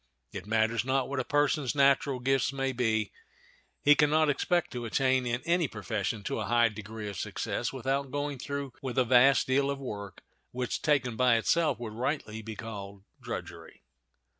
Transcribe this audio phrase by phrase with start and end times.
[0.31, 3.11] It matters not what a person's natural gifts may be,
[3.83, 7.71] he can not expect to attain in any profession to a high degree of success
[7.71, 12.41] without going through with a vast deal of work, which, taken by itself, would rightly
[12.41, 13.83] be called drudgery.